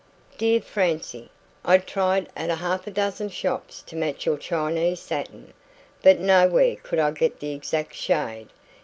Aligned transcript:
"Dear 0.39 0.61
Francie, 0.61 1.29
I 1.63 1.77
tried 1.77 2.27
at 2.35 2.49
half 2.49 2.87
a 2.87 2.89
dozen 2.89 3.29
shops 3.29 3.83
to 3.83 3.95
match 3.95 4.25
your 4.25 4.39
Chinese 4.39 4.99
satin, 4.99 5.53
but 6.01 6.17
nowhere 6.19 6.75
could 6.77 6.97
I 6.97 7.11
get 7.11 7.39
the 7.39 7.53
exact 7.53 7.93
shade. 7.93 8.49